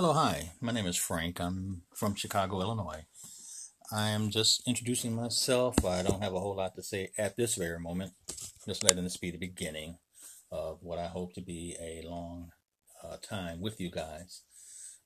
[0.00, 0.52] Hello, hi.
[0.60, 1.40] My name is Frank.
[1.40, 3.04] I'm from Chicago, Illinois.
[3.90, 5.84] I am just introducing myself.
[5.84, 8.12] I don't have a whole lot to say at this very moment.
[8.64, 9.98] Just letting this be the beginning
[10.52, 12.52] of what I hope to be a long
[13.02, 14.42] uh, time with you guys.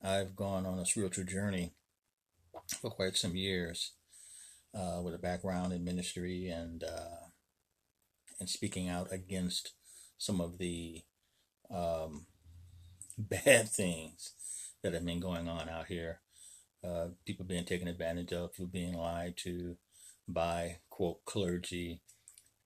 [0.05, 1.73] I've gone on a spiritual journey
[2.83, 3.93] for quite some years
[4.75, 7.31] uh, with a background in ministry and uh,
[8.39, 9.73] and speaking out against
[10.19, 11.01] some of the
[11.71, 12.27] um,
[13.17, 14.35] bad things
[14.83, 16.21] that have been going on out here.
[16.85, 19.77] Uh, people being taken advantage of, people being lied to
[20.29, 22.01] by quote clergy,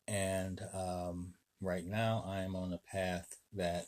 [0.09, 3.87] and um, right now I am on a path that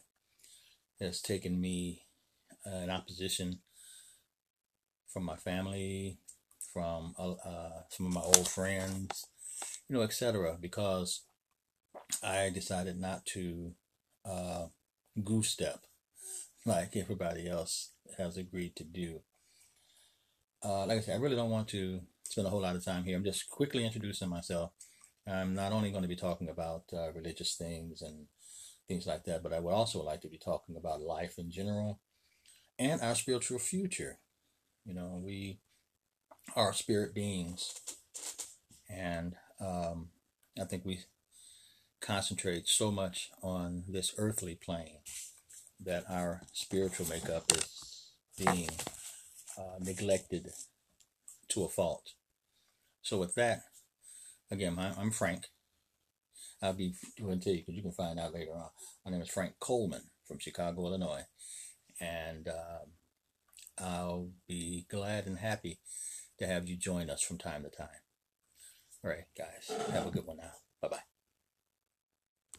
[1.01, 2.03] has taken me
[2.67, 3.61] uh, in opposition
[5.09, 6.19] from my family,
[6.75, 9.27] from uh, uh some of my old friends,
[9.89, 10.59] you know, etc.
[10.61, 11.23] Because
[12.23, 13.73] I decided not to
[14.27, 14.67] uh,
[15.25, 15.85] goose step
[16.67, 19.21] like everybody else has agreed to do.
[20.65, 23.05] Uh, like I said, I really don't want to spend a whole lot of time
[23.05, 23.17] here.
[23.17, 24.73] I'm just quickly introducing myself.
[25.27, 28.27] I'm not only going to be talking about uh, religious things and
[28.89, 32.01] things like that, but I would also like to be talking about life in general
[32.79, 34.19] and our spiritual future.
[34.85, 35.59] You know, we
[36.57, 37.75] are spirit beings,
[38.89, 40.09] and um,
[40.61, 41.01] I think we
[42.01, 45.01] concentrate so much on this earthly plane
[45.85, 47.88] that our spiritual makeup is
[48.39, 48.71] being
[49.59, 50.51] uh, neglected
[51.49, 52.13] to a fault.
[53.03, 53.63] So with that,
[54.51, 55.47] again, I'm Frank.
[56.63, 58.69] I'll be doing to you because you can find out later on.
[59.05, 61.25] My name is Frank Coleman from Chicago, Illinois,
[62.01, 62.93] and um,
[63.79, 65.79] I'll be glad and happy
[66.39, 67.89] to have you join us from time to time.
[69.05, 70.53] All right, guys, have a good one now.